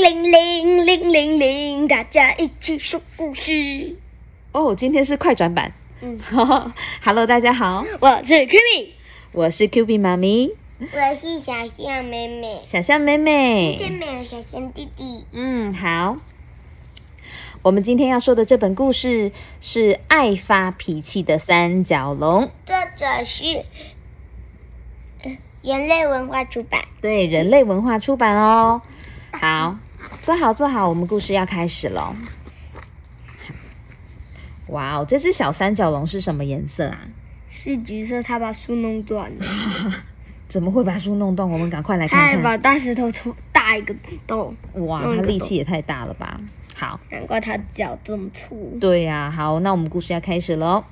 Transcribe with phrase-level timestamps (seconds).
[0.00, 3.98] 铃铃铃铃铃，大家一起说故事。
[4.50, 5.74] 哦，今天是快转版。
[6.00, 6.18] 嗯
[7.04, 8.88] ，Hello，大家好，我是 Kimi，
[9.32, 13.76] 我是 Q B 妈咪，我是小象妹妹，小象妹妹。
[13.78, 15.26] 今天没有小象弟弟。
[15.32, 16.16] 嗯，好。
[17.60, 23.66] 我们今天要说的这本故事是爱发脾气的三角龙，作者是
[25.60, 26.86] 人类文化出版。
[27.02, 28.80] 对，人类文化出版哦。
[29.32, 29.76] 好，
[30.30, 32.14] 坐好坐好，我们故事要开始喽。
[34.68, 37.00] 哇哦，这只小三角龙是什么颜色啊？
[37.48, 39.44] 是橘色，它把树弄断了，
[40.48, 41.50] 怎么会把树弄断？
[41.50, 42.42] 我们赶快来看看。
[42.44, 43.92] 把大石头戳大一个
[44.28, 46.40] 洞，哇，它力气也太大了吧！
[46.76, 48.78] 好，难怪它脚这么粗。
[48.80, 50.84] 对呀、好，那我们故事要开始喽。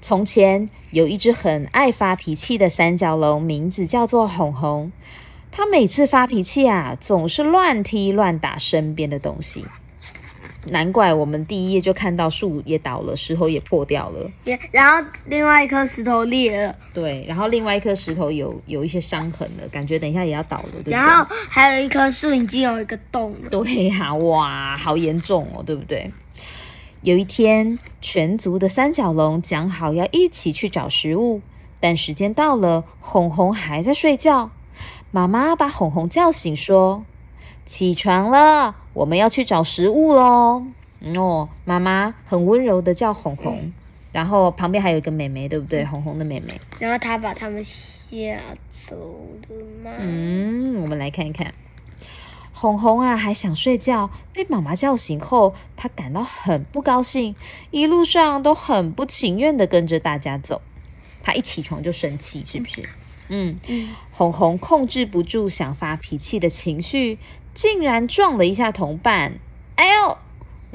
[0.00, 4.90] 从前有一只很爱发脾气的三角龙，名字叫做红红。
[5.52, 9.64] 它每次发脾气啊，总是乱踢乱打身边的东西。
[10.70, 14.30] 难怪我们第一页就看到树也倒了，石头也破掉了。
[14.44, 20.92] 也然后另外一颗石头裂了，对，然后另外一颗石头有有一些伤痕了，感觉等一下也要倒了，对不对？
[20.92, 23.50] 然后还有一棵树已经有一个洞了。
[23.50, 26.10] 对呀、哇，好严重哦，对不对？
[27.02, 31.42] 有一天，全族的三角龙讲好要一起去找食物，
[31.80, 34.50] 但时间到了，红红还在睡觉。
[35.10, 37.04] 妈妈把红红叫醒，说
[37.66, 40.64] ：“起床了，我们要去找食物喽。”
[41.16, 43.72] 哦，妈妈很温柔的叫红红，
[44.12, 45.84] 然后旁边还有一个妹妹，对不对？
[45.84, 46.60] 红红的妹妹。
[46.78, 48.38] 然后她把他们吓
[48.88, 48.96] 走
[49.48, 49.90] 了吗？
[49.98, 51.54] 嗯，我们来看一看，
[52.52, 57.34] 红红啊，还想睡觉，被妈妈叫醒后，她感到很不高兴，
[57.72, 60.62] 一路上都很不情愿的跟着大家走。
[61.24, 62.82] 她一起床就生气，是不是？
[62.82, 62.86] 嗯，
[63.28, 63.58] 嗯，
[64.10, 67.18] 红红控制不住想发脾气的情绪，
[67.54, 69.34] 竟然撞了一下同伴。
[69.76, 70.18] 哎呦，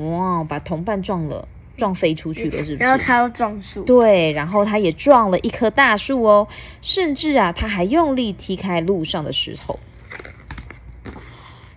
[0.09, 2.75] 哇，把同伴撞了，撞飞出去了，是不是？
[2.77, 3.83] 然后他又撞树。
[3.83, 6.47] 对，然后他也撞了一棵大树哦，
[6.81, 9.79] 甚至啊，他还用力踢开路上的石头。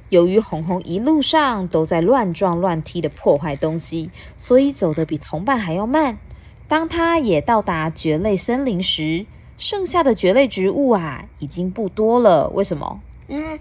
[0.08, 6.18] 由于红红一路上都在乱撞乱踢的破坏东西，所以走得比同伴还要慢。
[6.66, 9.26] 当他也到达蕨类森林时，
[9.60, 12.48] 剩下的蕨类植物啊，已经不多了。
[12.48, 13.00] 为什么？
[13.28, 13.58] 嗯，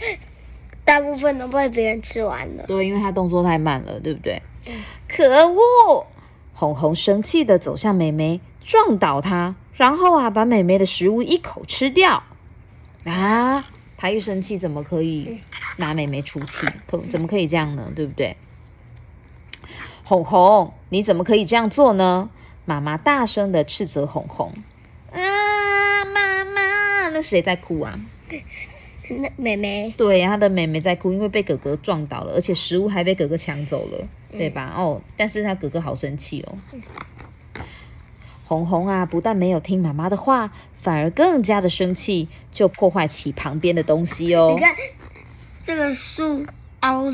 [0.86, 2.64] 大部分都被别人吃完了。
[2.68, 4.42] 对，因为他动作太慢了，对不对？
[5.10, 6.08] 可恶！
[6.54, 12.24] 红红生气的走向美眉，撞倒她，然后啊，把美眉的食物一口吃掉。
[13.04, 13.66] 啊，
[13.98, 15.42] 他一生气怎么可以
[15.76, 16.66] 拿美眉出气？
[16.88, 17.92] 可怎么可以这样呢？
[17.94, 18.38] 对不对？
[20.06, 22.30] 红红，你怎么可以这样做呢？
[22.64, 24.54] 妈妈大声的斥责红红。
[25.12, 25.39] 啊，妈妈，
[27.20, 28.00] 那谁在哭啊？
[29.10, 34.74] 那妹妹，对，他的妹妹在哭，因为被哥哥撞倒了，而且食物还被哥哥抢走了，对吧？
[34.78, 36.58] 哦，但是他哥哥好生气哦。
[38.46, 44.62] 红红啊，不但没有听妈妈的话，反而更加的生气，就破坏起旁边的东西哦你。
[44.62, 44.74] 看
[45.66, 46.46] 这个树
[46.82, 47.12] 凹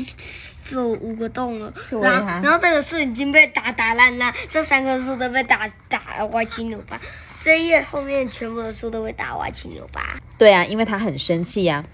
[0.64, 7.00] 出五个洞了，然后啊然后这个树已经被打打烂了，这三棵树都被打打歪七扭八，
[7.40, 10.18] 这一页后面全部的树都被打歪七扭八。
[10.38, 11.84] 对啊，因为他很生气呀、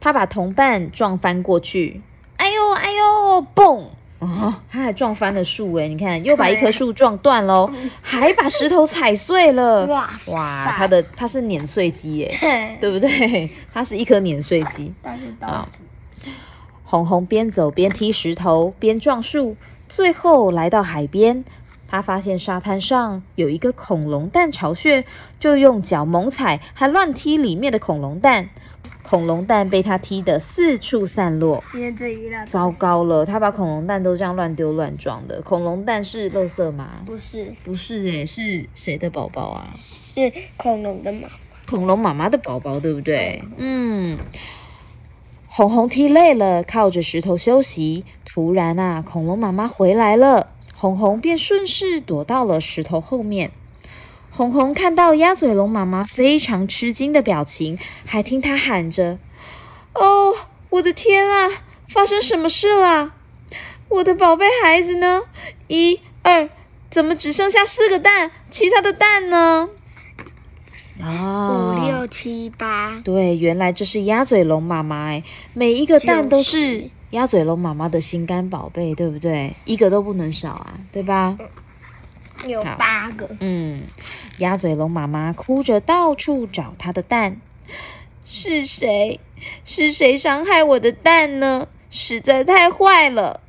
[0.00, 2.00] 他把同伴撞翻过去，
[2.36, 3.86] 哎呦哎呦，嘣！
[4.18, 7.68] 哦，他还撞翻了树哎，你看又把一棵树撞断喽，
[8.00, 9.84] 还把石头踩碎了。
[9.86, 12.32] 哇哇，他的他是碾碎机耶，
[12.80, 13.50] 对不对？
[13.74, 14.94] 他是一颗碾碎机。
[15.02, 15.68] 但是刀
[16.84, 19.56] 红红边走边踢石头，边撞树，
[19.88, 21.44] 最后来到海边。
[21.88, 25.04] 他发现沙滩上有一个恐龙蛋巢穴，
[25.38, 28.48] 就用脚猛踩，还乱踢里面的恐龙蛋。
[29.02, 31.62] 恐龙蛋被他踢得四处散落。
[32.46, 35.42] 糟糕了，他把恐龙蛋都这样乱丢乱撞的。
[35.42, 37.02] 恐龙蛋是垃圾吗？
[37.04, 39.70] 不是不是诶，是谁的宝宝啊？
[39.74, 41.28] 是恐龙的嘛？
[41.68, 43.42] 恐龙妈妈的宝宝，对不对？
[43.58, 44.16] 嗯。
[45.54, 48.06] 红红踢累了，靠着石头休息。
[48.24, 53.50] 突然啊，恐龙妈妈回来了，红红便顺势躲到了石头后面。
[54.30, 59.18] 红红看到鸭嘴龙妈妈非常吃惊的表情，还听她喊着
[59.92, 60.34] ：“哦，
[60.70, 61.50] 我的天啊，
[61.86, 63.12] 发生什么事啦？
[63.90, 65.24] 我的宝贝孩子呢？
[65.68, 66.48] 一二，
[66.90, 68.30] 怎么只剩下四个蛋？
[68.50, 69.68] 其他的蛋呢？”
[71.02, 79.54] 啊五六七八，对，原来这是鸭嘴龙妈妈哎，每一个蛋都是鸭嘴龙妈妈的心肝宝贝，对不对？
[79.64, 81.36] 一个都不能少啊，对吧？
[82.46, 83.28] 有八个。
[83.40, 83.82] 嗯，
[84.38, 87.36] 鸭嘴龙妈妈哭着到处找它的蛋。
[88.24, 89.18] 是谁？
[89.64, 91.66] 是谁伤害我的蛋呢？
[91.90, 93.40] 实在太坏了！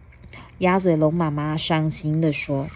[0.58, 2.68] 鸭嘴龙妈妈伤心的说。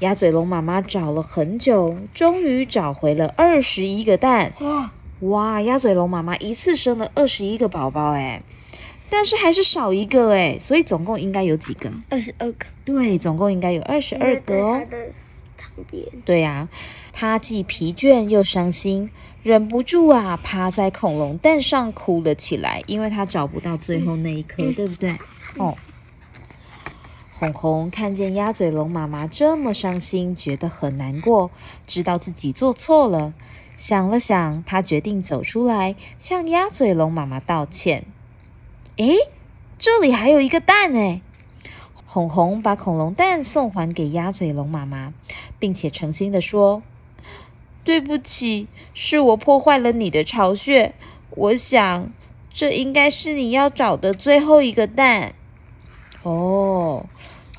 [0.00, 4.52] 鸭嘴龙妈妈找了很久，终于找回了二十一个蛋。
[4.60, 5.62] 哇哇！
[5.62, 8.42] 鸭嘴龙妈妈一次生了二十一个宝宝，哎，
[9.08, 11.90] 但是还是少一个，哎，所以总共应该有几个？
[12.10, 12.66] 二十二个。
[12.84, 14.82] 对，总共应该有二十二个哦。
[16.24, 16.68] 对呀，
[17.12, 19.08] 它既疲倦又伤心，
[19.42, 25.16] 忍不住啊，趴在恐龙蛋上哭了起来，因为它找不到最后那一颗，对不对？
[25.56, 25.74] 哦。
[27.36, 31.50] 红红看见鸭嘴龙妈妈这么伤心，觉得很难过，
[31.86, 33.34] 知道自己做错了。
[33.76, 38.04] 想了想，他决定走出来向鸭嘴龙妈妈道歉。
[38.96, 39.16] 诶，
[39.80, 41.22] 这里还有一个蛋诶。
[42.06, 45.12] 红红把恐龙蛋送还给鸭嘴龙妈妈，
[45.58, 46.84] 并且诚心的说
[47.82, 50.94] ：“对不起，是我破坏了你的巢穴。
[51.30, 52.10] 我想，
[52.52, 55.34] 这应该是你要找的最后一个蛋。”
[56.94, 57.06] 哦，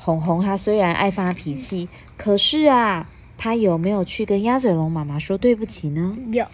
[0.00, 6.16] 红红他虽然爱发脾气，可是啊，他有没有去跟鸭嘴龙妈妈说对不起呢？
[6.32, 6.46] 有，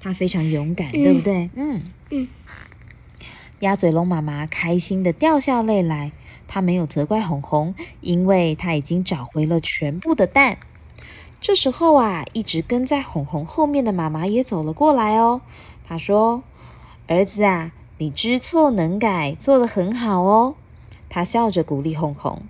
[0.00, 1.50] 他非常勇敢，对不对？
[1.54, 2.28] 嗯嗯。
[3.60, 6.12] 鸭嘴龙妈妈开心的掉下泪来，
[6.46, 10.58] 她没有责怪红红，因为她已经找回了全部的蛋。
[11.40, 15.40] 这时候啊，一直跟在红红后面的妈妈也走了过来哦。
[15.88, 16.42] 她说
[17.08, 20.54] ：“儿子啊，你知错能改，做得很好哦。”
[21.08, 22.42] 他笑着鼓励红红：“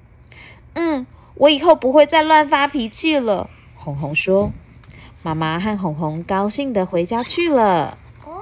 [0.74, 4.52] 嗯，我以后不会再乱发脾气了。”红红说。
[5.22, 7.98] 妈妈和红红高兴的回家去了。
[8.24, 8.38] 哦，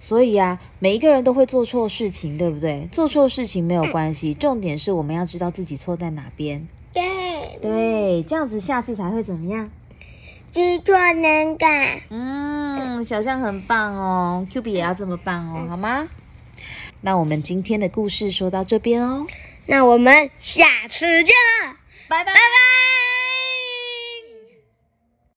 [0.00, 2.88] 所以啊，每一个人都会做错事情，对不对？
[2.90, 6.66] 做错事情没有关系，重点是我们要知道自己错在哪边。
[6.92, 9.70] 对，对，这样子下次才会怎么样？
[10.50, 12.02] 知错能改。
[12.08, 16.08] 嗯，小象很棒哦，Q B 也要这么棒哦，好吗？
[17.00, 19.26] 那我们今天的故事说到这边哦，
[19.66, 21.34] 那我们下次见
[21.64, 21.76] 了，
[22.08, 22.32] 拜拜。
[22.32, 22.93] 拜拜。